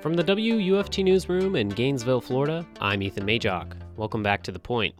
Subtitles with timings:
[0.00, 3.74] From the WUFT Newsroom in Gainesville, Florida, I'm Ethan Majock.
[3.96, 4.94] Welcome back to The Point.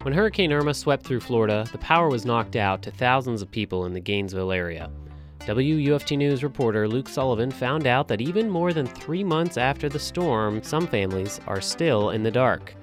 [0.00, 3.84] When Hurricane Irma swept through Florida, the power was knocked out to thousands of people
[3.84, 4.90] in the Gainesville area.
[5.40, 9.98] WUFT News reporter Luke Sullivan found out that even more than three months after the
[9.98, 12.74] storm, some families are still in the dark.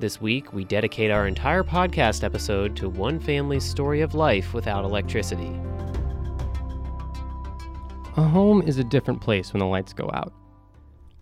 [0.00, 4.84] This week, we dedicate our entire podcast episode to one family's story of life without
[4.84, 5.54] electricity.
[8.16, 10.32] A home is a different place when the lights go out.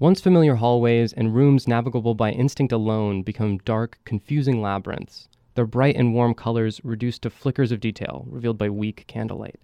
[0.02, 5.95] Once familiar hallways and rooms navigable by instinct alone become dark, confusing labyrinths, their bright
[5.95, 9.61] and warm colors reduced to flickers of detail revealed by weak candlelight.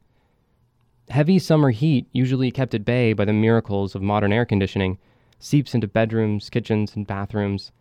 [1.09, 4.97] Heavy summer heat, usually kept at bay by the miracles of modern air conditioning,
[5.41, 7.73] seeps into bedrooms, kitchens, and bathrooms.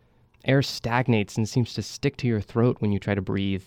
[0.43, 3.65] Air stagnates and seems to stick to your throat when you try to breathe.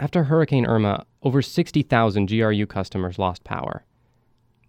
[0.00, 3.84] After Hurricane Irma, over 60,000 GRU customers lost power.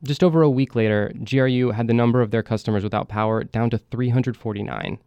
[0.03, 3.69] Just over a week later, GRU had the number of their customers without power down
[3.71, 4.97] to 349.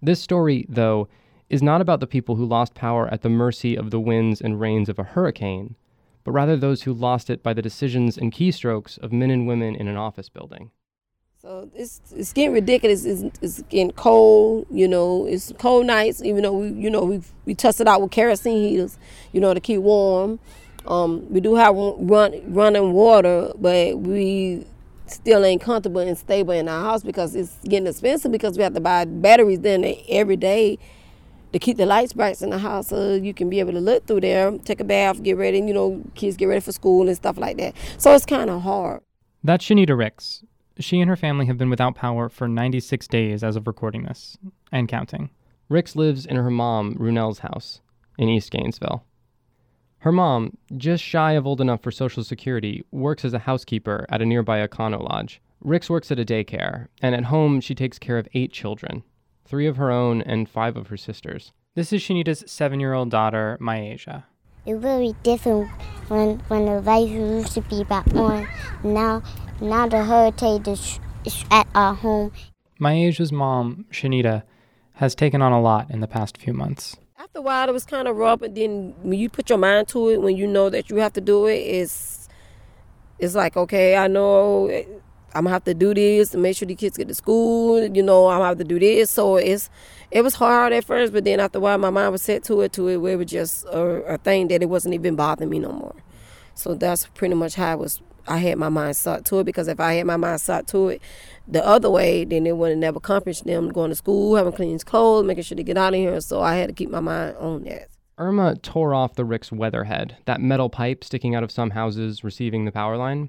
[0.00, 1.08] This story, though,
[1.50, 4.60] is not about the people who lost power at the mercy of the winds and
[4.60, 5.76] rains of a hurricane,
[6.24, 9.74] but rather those who lost it by the decisions and keystrokes of men and women
[9.74, 10.70] in an office building.
[11.44, 13.04] So it's it's getting ridiculous.
[13.04, 14.66] It's, it's getting cold.
[14.70, 16.22] You know, it's cold nights.
[16.22, 18.98] Even though we, you know, we we tested out with kerosene heaters,
[19.32, 20.40] you know, to keep warm.
[20.86, 24.66] Um, we do have run running water, but we
[25.06, 28.74] still ain't comfortable and stable in our house because it's getting expensive because we have
[28.74, 30.78] to buy batteries then every day
[31.52, 34.06] to keep the lights bright in the house so you can be able to look
[34.06, 37.06] through there, take a bath, get ready, and, you know, kids get ready for school
[37.06, 37.74] and stuff like that.
[37.96, 39.02] So it's kind of hard.
[39.44, 40.42] That's Shanita Ricks.
[40.80, 44.36] She and her family have been without power for 96 days as of recording this
[44.72, 45.30] and counting.
[45.68, 47.80] Ricks lives in her mom, Runell's house
[48.18, 49.04] in East Gainesville.
[50.04, 54.20] Her mom, just shy of old enough for Social Security, works as a housekeeper at
[54.20, 55.40] a nearby Econo Lodge.
[55.62, 59.02] Ricks works at a daycare, and at home she takes care of eight children,
[59.46, 61.52] three of her own and five of her sisters.
[61.74, 64.24] This is Shanita's seven year old daughter, Myasia.
[64.66, 65.70] It's very different
[66.08, 68.46] when, when the lights used to be back on.
[68.82, 69.22] Now,
[69.62, 72.30] now the hurricane is, is at our home.
[72.78, 74.42] Myasia's mom, Shanita,
[74.96, 77.86] has taken on a lot in the past few months after a while, it was
[77.86, 78.40] kind of rough.
[78.40, 81.14] But then when you put your mind to it, when you know that you have
[81.14, 82.28] to do it, it's
[83.18, 84.84] it's like okay, I know eh,
[85.34, 87.82] I'm gonna have to do this to make sure the kids get to school.
[87.82, 89.10] You know, I'm gonna have to do this.
[89.10, 89.70] So it's
[90.10, 92.60] it was hard at first, but then after a while, my mind was set to
[92.60, 92.72] it.
[92.74, 95.58] To it, where it was just a, a thing that it wasn't even bothering me
[95.58, 95.94] no more.
[96.54, 98.02] So that's pretty much how I was.
[98.26, 100.88] I had my mind set to it because if I had my mind set to
[100.88, 101.02] it,
[101.46, 104.78] the other way, then it would have never accomplished them going to school, having clean
[104.80, 106.20] clothes, making sure to get out of here.
[106.20, 107.88] So I had to keep my mind on that.
[108.16, 112.64] Irma tore off the Ricks weatherhead, that metal pipe sticking out of some houses receiving
[112.64, 113.28] the power line.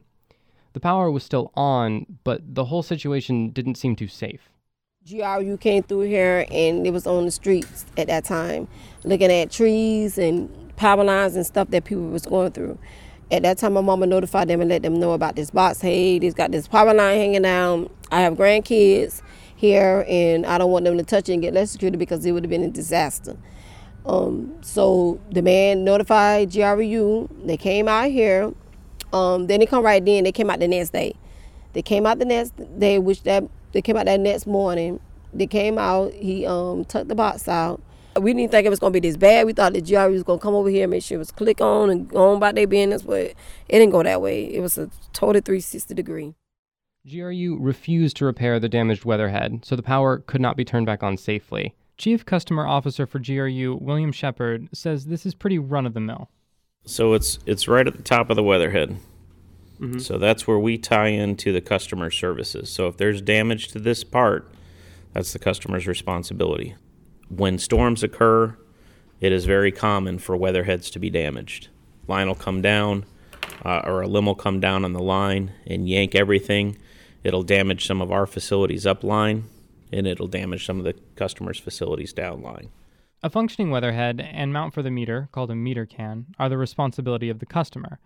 [0.74, 4.50] The power was still on, but the whole situation didn't seem too safe.
[5.08, 8.68] GRU came through here and it was on the streets at that time,
[9.04, 12.78] looking at trees and power lines and stuff that people was going through.
[13.32, 15.82] At that time, my mama notified them and let them know about this box.
[15.82, 17.90] Hey, they's got this power line hanging down.
[18.12, 19.22] I have grandkids
[19.56, 22.44] here, and I don't want them to touch it and get electrocuted because it would
[22.44, 23.36] have been a disaster.
[24.06, 27.28] Um, so the man notified GRU.
[27.46, 28.54] They came out here.
[29.12, 30.24] Um, then they come right then.
[30.24, 31.16] They came out the next day.
[31.74, 35.00] They came out the next day, which that they came out that next morning.
[35.34, 36.14] They came out.
[36.14, 37.82] He um, took the box out.
[38.20, 39.46] We didn't think it was gonna be this bad.
[39.46, 41.60] We thought the GRU was gonna come over here, and make sure it was click
[41.60, 43.36] on and go on about their business, but it
[43.70, 44.46] didn't go that way.
[44.46, 46.34] It was a total 360 degree.
[47.10, 51.04] GRU refused to repair the damaged weatherhead, so the power could not be turned back
[51.04, 51.76] on safely.
[51.98, 56.30] Chief Customer Officer for GRU, William Shepard, says this is pretty run of the mill.
[56.86, 58.98] So it's it's right at the top of the weatherhead.
[59.80, 60.00] Mm-hmm.
[60.00, 62.70] So that's where we tie into the customer services.
[62.70, 64.50] So if there's damage to this part,
[65.14, 66.76] that's the customer's responsibility
[67.30, 68.58] when storms occur,
[69.20, 71.70] it is very common for weatherheads to be damaged.
[72.08, 73.06] Line will come down,
[73.64, 76.78] uh, or a limb will come down on the line and yank everything.
[77.24, 79.44] It'll damage some of our facilities upline,
[79.92, 82.70] and it'll damage some of the customers' facilities downline.
[83.24, 87.30] A functioning weatherhead and mount for the meter, called a meter can, are the responsibility
[87.30, 88.00] of the customer.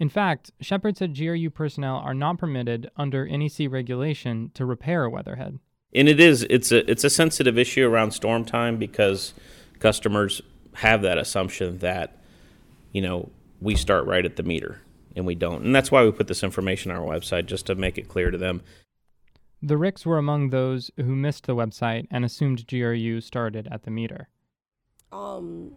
[0.00, 5.10] In fact, Shepard said GRU personnel are not permitted under NEC regulation to repair a
[5.10, 5.60] weatherhead
[5.94, 9.34] and it is it's a it's a sensitive issue around storm time because
[9.78, 10.42] customers
[10.74, 12.18] have that assumption that
[12.92, 13.30] you know
[13.60, 14.80] we start right at the meter
[15.16, 15.64] and we don't.
[15.64, 18.30] And that's why we put this information on our website just to make it clear
[18.30, 18.62] to them.
[19.62, 23.90] The Ricks were among those who missed the website and assumed GRU started at the
[23.90, 24.28] meter.
[25.12, 25.72] Um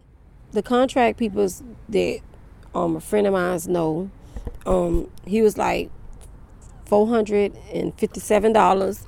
[0.52, 1.46] the contract people
[1.88, 2.20] that
[2.74, 4.10] um a friend of mine's know
[4.66, 5.90] um he was like
[6.86, 9.06] $457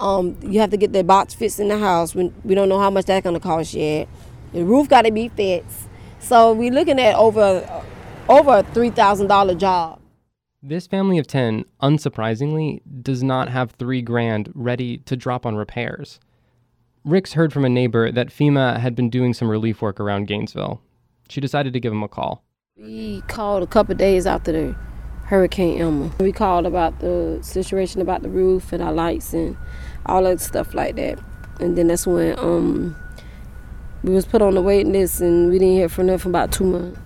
[0.00, 2.14] Um, you have to get the box fixed in the house.
[2.14, 4.08] We, we don't know how much that's gonna cost yet.
[4.52, 5.88] The roof got to be fixed.
[6.18, 7.82] So we're looking at over
[8.28, 10.00] over a three thousand dollar job.
[10.62, 16.20] This family of 10, unsurprisingly, does not have three grand ready to drop on repairs.
[17.02, 20.82] Ricks heard from a neighbor that FEMA had been doing some relief work around Gainesville.
[21.30, 22.44] She decided to give him a call.
[22.76, 24.76] We called a couple days after the
[25.30, 26.10] Hurricane Irma.
[26.18, 29.56] We called about the situation about the roof and our lights and
[30.06, 31.20] all that stuff like that.
[31.60, 32.96] And then that's when um,
[34.02, 36.50] we was put on the waiting list and we didn't hear from them for about
[36.50, 36.98] two months.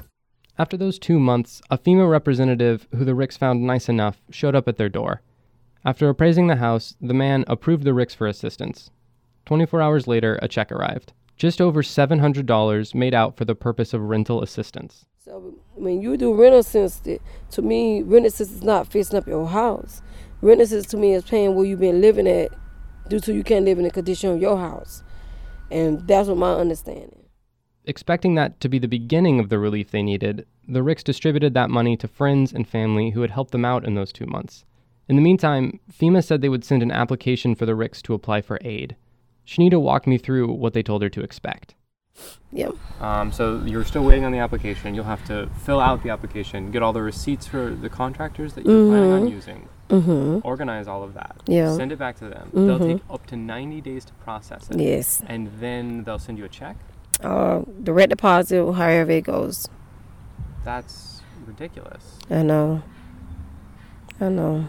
[0.58, 4.68] After those two months, a FEMA representative who the Ricks found nice enough showed up
[4.68, 5.20] at their door.
[5.84, 8.90] After appraising the house, the man approved the Ricks for assistance.
[9.44, 11.12] 24 hours later, a check arrived.
[11.36, 15.04] Just over $700 made out for the purpose of rental assistance.
[15.24, 17.18] So when you do rental assistance,
[17.52, 20.02] to me, rental assistance is not fixing up your house.
[20.42, 22.52] Rental assistance to me is paying where you've been living at
[23.08, 25.02] due to you can't live in the condition of your house.
[25.70, 27.24] And that's what my understanding.
[27.86, 31.70] Expecting that to be the beginning of the relief they needed, the Ricks distributed that
[31.70, 34.66] money to friends and family who had helped them out in those two months.
[35.08, 38.42] In the meantime, FEMA said they would send an application for the Ricks to apply
[38.42, 38.94] for aid.
[39.46, 41.74] Shanita walked me through what they told her to expect.
[42.52, 42.72] Yep.
[43.00, 44.94] Um, so you're still waiting on the application.
[44.94, 48.64] You'll have to fill out the application, get all the receipts for the contractors that
[48.64, 50.46] you're planning on using, Mm-hmm.
[50.46, 51.74] organize all of that, Yeah.
[51.76, 52.50] send it back to them.
[52.54, 52.92] They'll Mhm.
[52.94, 55.22] take up to 90 days to process it, Yes.
[55.26, 56.76] and then they'll send you a check.
[57.22, 59.68] Uh, direct deposit, or however it goes.
[60.64, 62.18] That's ridiculous.
[62.30, 62.82] I know.
[64.20, 64.68] I know.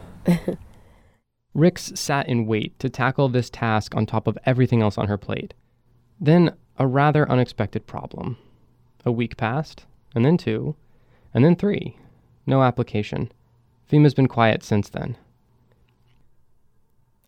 [1.53, 5.17] Ricks sat in wait to tackle this task on top of everything else on her
[5.17, 5.53] plate.
[6.19, 8.37] Then a rather unexpected problem.
[9.05, 10.75] A week passed, and then two,
[11.33, 11.97] and then three.
[12.45, 13.31] No application.
[13.91, 15.17] FEMA's been quiet since then.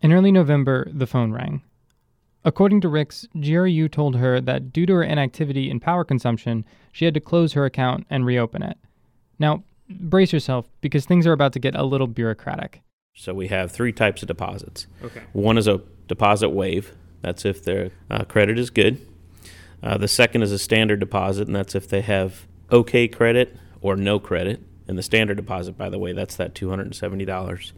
[0.01, 1.61] In early November, the phone rang.
[2.43, 7.05] According to Ricks, GRU told her that due to her inactivity in power consumption, she
[7.05, 8.77] had to close her account and reopen it.
[9.39, 12.81] Now, brace yourself because things are about to get a little bureaucratic.
[13.15, 14.87] So we have three types of deposits.
[15.03, 15.23] Okay.
[15.33, 16.93] One is a deposit waive.
[17.21, 19.01] That's if their uh, credit is good.
[19.81, 23.95] Uh, the second is a standard deposit, and that's if they have okay credit or
[23.95, 24.61] no credit.
[24.87, 27.71] And the standard deposit, by the way, that's that $270.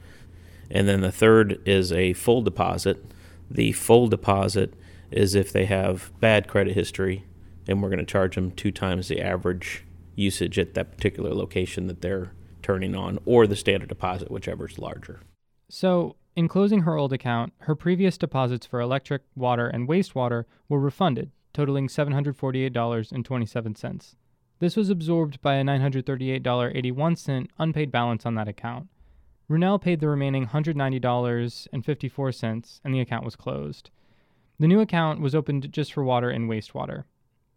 [0.72, 3.04] And then the third is a full deposit.
[3.50, 4.74] The full deposit
[5.12, 7.25] is if they have bad credit history,
[7.68, 9.86] and we're going to charge them two times the average
[10.16, 12.31] usage at that particular location that they're
[12.62, 15.22] turning on, or the standard deposit, whichever is larger.
[15.69, 20.80] So, in closing her old account, her previous deposits for electric, water, and wastewater were
[20.80, 24.15] refunded, totaling $748.27.
[24.59, 28.88] This was absorbed by a $938.81 unpaid balance on that account.
[29.51, 33.89] Runel paid the remaining $190.54 and the account was closed.
[34.57, 37.03] The new account was opened just for water and wastewater.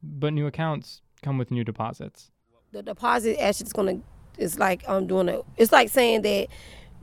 [0.03, 2.33] But new accounts come with new deposits.
[2.73, 4.01] The deposit actually is gonna.
[4.37, 6.49] It's like I'm doing it, It's like saying that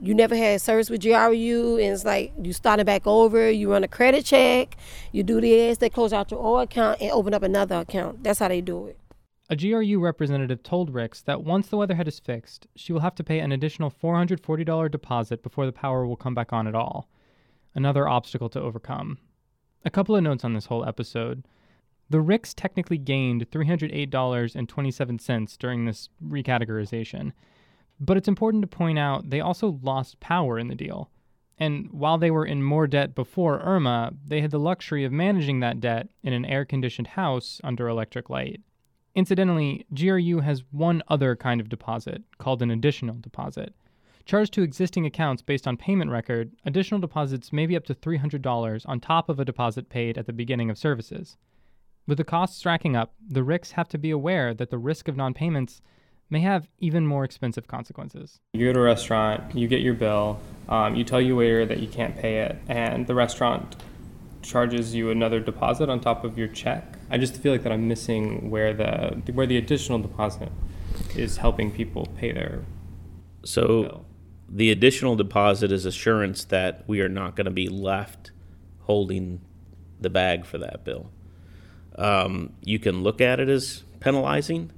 [0.00, 3.50] you never had service with GRU, and it's like you starting back over.
[3.50, 4.76] You run a credit check.
[5.12, 5.78] You do this.
[5.78, 8.22] They close out your old account and open up another account.
[8.22, 8.96] That's how they do it.
[9.50, 13.24] A GRU representative told Ricks that once the weatherhead is fixed, she will have to
[13.24, 17.08] pay an additional $440 deposit before the power will come back on at all.
[17.74, 19.18] Another obstacle to overcome.
[19.84, 21.44] A couple of notes on this whole episode.
[22.08, 27.32] The Ricks technically gained $308.27 during this recategorization,
[28.00, 31.10] but it's important to point out they also lost power in the deal.
[31.58, 35.60] And while they were in more debt before Irma, they had the luxury of managing
[35.60, 38.62] that debt in an air conditioned house under electric light.
[39.14, 43.74] Incidentally, GRU has one other kind of deposit, called an additional deposit.
[44.24, 48.88] Charged to existing accounts based on payment record, additional deposits may be up to $300
[48.88, 51.36] on top of a deposit paid at the beginning of services.
[52.06, 55.16] With the costs racking up, the Ricks have to be aware that the risk of
[55.16, 55.82] non payments
[56.30, 58.40] may have even more expensive consequences.
[58.52, 61.80] You go to a restaurant, you get your bill, um, you tell your waiter that
[61.80, 63.76] you can't pay it, and the restaurant
[64.42, 66.96] charges you another deposit on top of your check.
[67.10, 70.50] I just feel like that I'm missing where the where the additional deposit
[71.14, 72.64] is helping people pay their
[73.44, 74.06] So bill.
[74.48, 78.30] the additional deposit is assurance that we are not going to be left
[78.80, 79.40] holding
[80.00, 81.10] the bag for that bill.
[81.96, 84.72] Um, you can look at it as penalizing,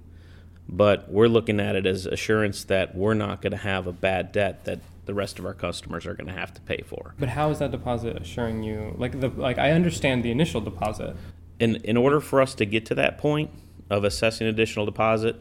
[0.68, 4.32] but we're looking at it as assurance that we're not going to have a bad
[4.32, 7.14] debt that the rest of our customers are going to have to pay for.
[7.18, 11.16] But how is that deposit assuring you like the like I understand the initial deposit.
[11.58, 13.50] In, in order for us to get to that point
[13.90, 15.40] of assessing additional deposit,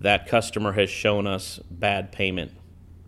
[0.00, 2.52] that customer has shown us bad payment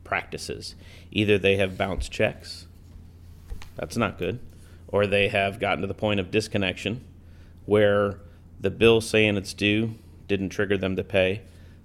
[0.04, 0.74] practices.
[1.10, 2.66] Either they have bounced checks,
[3.76, 4.40] that's not good,
[4.88, 7.04] or they have gotten to the point of disconnection
[7.66, 8.18] where
[8.58, 9.94] the bill saying it's due
[10.28, 11.42] didn't trigger them to pay.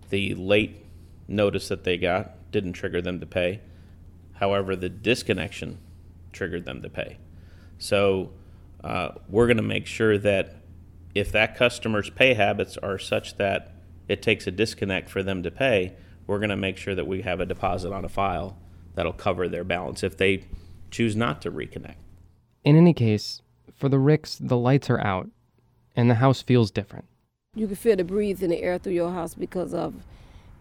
[0.09, 0.85] The late
[1.27, 3.62] notice that they got didn't trigger them to pay.
[4.33, 5.79] However, the disconnection
[6.31, 7.17] triggered them to pay.
[7.77, 8.31] So
[8.83, 10.55] uh, we're going to make sure that
[11.15, 13.73] if that customer's pay habits are such that
[14.07, 15.95] it takes a disconnect for them to pay,
[16.27, 18.57] we're going to make sure that we have a deposit on a file
[18.95, 20.45] that'll cover their balance if they
[20.91, 21.95] choose not to reconnect.
[22.63, 23.41] In any case,
[23.75, 25.29] for the Ricks, the lights are out
[25.95, 27.05] and the house feels different.
[27.55, 29.93] You could feel the breeze in the air through your house because of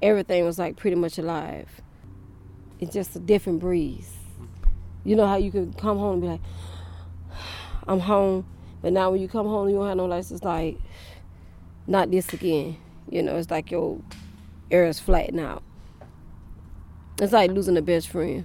[0.02, 1.80] everything was like pretty much alive.
[2.80, 4.12] It's just a different breeze.
[5.02, 6.40] You know how you can come home and be like,
[7.88, 8.46] I'm home,
[8.82, 10.30] but now when you come home, you don't have no lights.
[10.30, 10.76] It's like,
[11.86, 12.76] not this again.
[13.08, 13.98] You know, it's like your
[14.70, 15.62] air is flattened out.
[17.20, 18.44] It's like losing a best friend.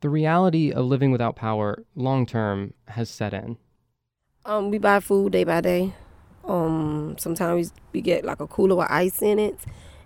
[0.00, 3.56] The reality of living without power long term has set in.
[4.44, 5.94] Um, we buy food day by day.
[6.44, 9.58] Um, sometimes we get like a cooler with ice in it,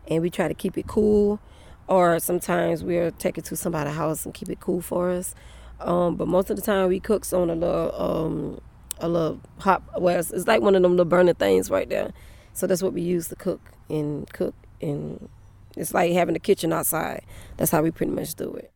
[0.09, 1.41] and we try to keep it cool.
[1.87, 5.35] Or sometimes we'll take it to somebody's house and keep it cool for us.
[5.81, 8.61] Um, but most of the time we cooks on a little um,
[9.00, 9.83] a little hot.
[10.00, 12.12] Well, it's, it's like one of them little burning things right there.
[12.53, 13.61] So that's what we use to cook
[13.91, 15.29] and cook and
[15.76, 17.23] it's like having a kitchen outside.
[17.57, 18.73] That's how we pretty much do it.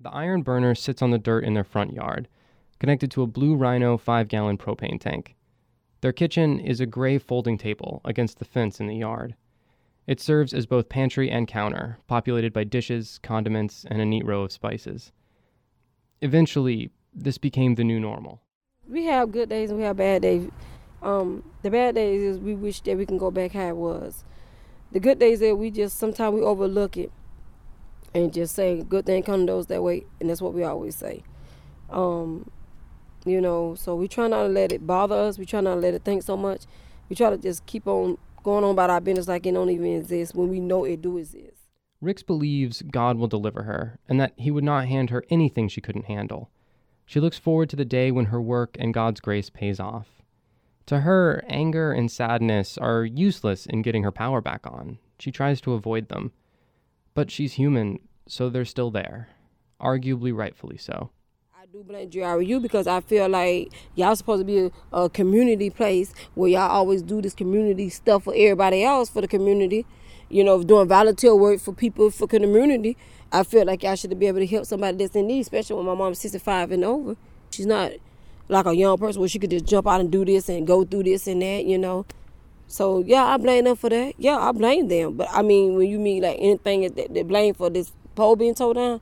[0.00, 2.28] The iron burner sits on the dirt in their front yard,
[2.78, 5.36] connected to a blue Rhino five gallon propane tank.
[6.00, 9.34] Their kitchen is a gray folding table against the fence in the yard.
[10.06, 14.42] It serves as both pantry and counter, populated by dishes, condiments, and a neat row
[14.42, 15.10] of spices.
[16.20, 18.40] Eventually, this became the new normal.
[18.88, 20.48] We have good days and we have bad days.
[21.02, 24.24] Um, the bad days is we wish that we can go back how it was.
[24.92, 27.10] The good days that we just sometimes we overlook it
[28.14, 30.94] and just say good thing come to those that wait, and that's what we always
[30.94, 31.22] say.
[31.90, 32.50] Um,
[33.26, 35.38] you know, so we try not to let it bother us.
[35.38, 36.64] We try not to let it think so much.
[37.08, 39.96] We try to just keep on going on about our business like it don't even
[39.96, 41.62] exist when we know it do exist.
[42.00, 45.80] Ricks believes God will deliver her and that he would not hand her anything she
[45.80, 46.50] couldn't handle.
[47.04, 50.08] She looks forward to the day when her work and God's grace pays off.
[50.86, 54.98] To her, anger and sadness are useless in getting her power back on.
[55.18, 56.32] She tries to avoid them.
[57.14, 59.30] But she's human, so they're still there.
[59.80, 61.10] Arguably rightfully so.
[61.66, 65.68] I do blame GRU because I feel like y'all supposed to be a, a, community
[65.68, 69.84] place where y'all always do this community stuff for everybody else for the community.
[70.28, 72.96] You know, doing volunteer work for people for community.
[73.32, 75.86] I feel like y'all should be able to help somebody that's in need, especially when
[75.86, 77.16] my mom's 65 and over.
[77.50, 77.90] She's not
[78.48, 80.84] like a young person where she could just jump out and do this and go
[80.84, 82.06] through this and that, you know.
[82.68, 84.14] So yeah, I blame them for that.
[84.18, 85.14] Yeah, I blame them.
[85.16, 88.54] But I mean, when you mean like anything that they blame for this pole being
[88.54, 89.00] towed down,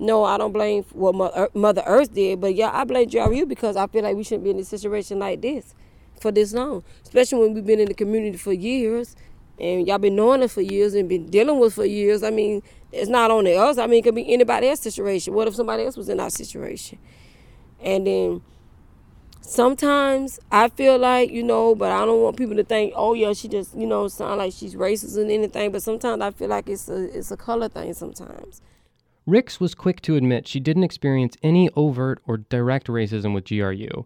[0.00, 2.40] no, I don't blame what uh, Mother Earth did.
[2.40, 5.18] But yeah, I blame GRU because I feel like we shouldn't be in a situation
[5.18, 5.74] like this
[6.18, 9.14] for this long, especially when we've been in the community for years
[9.58, 12.22] and y'all been knowing it for years and been dealing with for years.
[12.22, 13.76] I mean, it's not only us.
[13.76, 15.34] I mean, it could be anybody else's situation.
[15.34, 16.98] What if somebody else was in our situation?
[17.82, 18.42] And then
[19.42, 23.34] sometimes I feel like, you know, but I don't want people to think, oh yeah,
[23.34, 25.72] she just, you know, sound like she's racist and anything.
[25.72, 28.62] But sometimes I feel like it's a it's a color thing sometimes.
[29.30, 34.04] Ricks was quick to admit she didn't experience any overt or direct racism with GRU.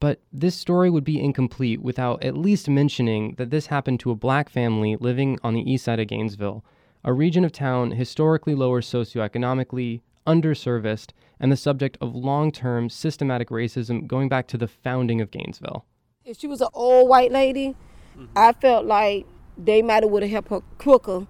[0.00, 4.16] But this story would be incomplete without at least mentioning that this happened to a
[4.16, 6.64] black family living on the east side of Gainesville,
[7.04, 13.50] a region of town historically lower socioeconomically, underserviced, and the subject of long term systematic
[13.50, 15.84] racism going back to the founding of Gainesville.
[16.24, 17.76] If she was an old white lady,
[18.16, 18.24] mm-hmm.
[18.34, 19.26] I felt like
[19.58, 21.26] they might have would have helped her quicker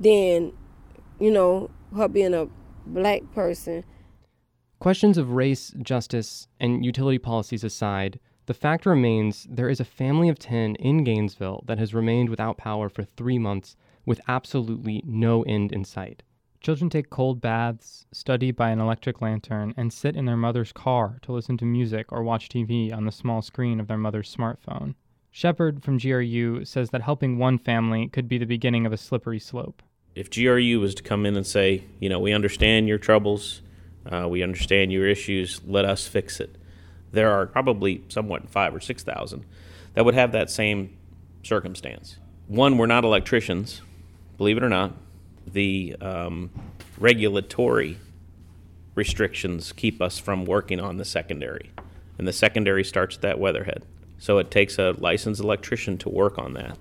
[0.00, 0.54] than,
[1.18, 2.48] you know, her being a
[2.92, 3.84] black person.
[4.78, 10.28] Questions of race, justice, and utility policies aside, the fact remains there is a family
[10.28, 15.42] of 10 in Gainesville that has remained without power for three months with absolutely no
[15.42, 16.22] end in sight.
[16.60, 21.18] Children take cold baths, study by an electric lantern, and sit in their mother's car
[21.22, 24.94] to listen to music or watch TV on the small screen of their mother's smartphone.
[25.30, 29.38] Shepard from GRU says that helping one family could be the beginning of a slippery
[29.38, 29.82] slope.
[30.14, 33.62] If GRU was to come in and say, you know, we understand your troubles,
[34.10, 36.56] uh, we understand your issues, let us fix it,
[37.12, 39.44] there are probably somewhat five or six thousand
[39.94, 40.96] that would have that same
[41.42, 42.16] circumstance.
[42.46, 43.82] One, we're not electricians,
[44.36, 44.94] believe it or not
[45.46, 46.50] the um,
[46.98, 47.98] regulatory
[48.94, 51.70] restrictions keep us from working on the secondary.
[52.18, 53.84] And the secondary starts at that weatherhead.
[54.18, 56.78] So it takes a licensed electrician to work on that.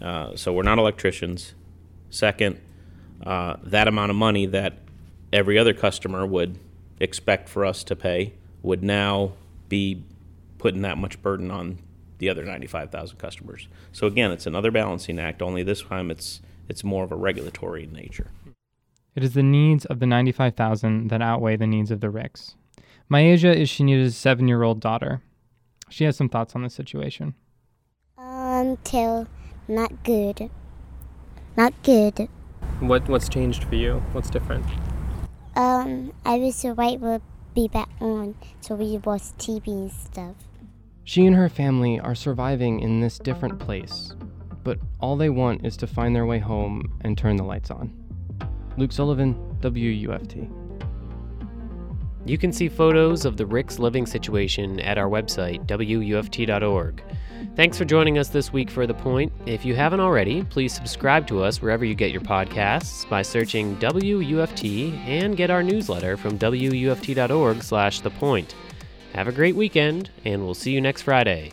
[0.00, 1.54] Uh, so we're not electricians.
[2.10, 2.60] Second,
[3.24, 4.78] uh, that amount of money that
[5.32, 6.58] every other customer would
[7.00, 9.32] expect for us to pay would now
[9.68, 10.02] be
[10.58, 11.78] putting that much burden on
[12.18, 13.68] the other 95,000 customers.
[13.92, 17.86] So again, it's another balancing act, only this time it's it's more of a regulatory
[17.86, 18.30] nature.
[19.14, 22.56] It is the needs of the 95,000 that outweigh the needs of the Ricks.
[23.10, 25.22] Myasia is Shanita's seven year old daughter.
[25.88, 27.34] She has some thoughts on the situation.
[28.18, 29.26] Um, till
[29.66, 30.50] not good.
[31.58, 32.28] Not good.
[32.78, 34.00] What what's changed for you?
[34.12, 34.64] What's different?
[35.56, 37.20] Um, I wish the light would
[37.52, 40.36] be back on so we watch TV and stuff.
[41.02, 44.12] She and her family are surviving in this different place,
[44.62, 47.92] but all they want is to find their way home and turn the lights on.
[48.76, 50.67] Luke Sullivan, WUFT.
[52.28, 57.02] You can see photos of the Rick's living situation at our website, wuft.org.
[57.56, 59.32] Thanks for joining us this week for The Point.
[59.46, 63.76] If you haven't already, please subscribe to us wherever you get your podcasts by searching
[63.76, 68.54] WUFT and get our newsletter from wuft.org slash The Point.
[69.14, 71.52] Have a great weekend, and we'll see you next Friday.